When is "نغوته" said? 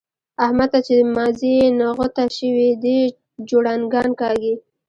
1.79-2.25